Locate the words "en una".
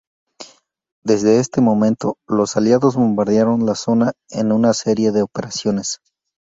4.31-4.73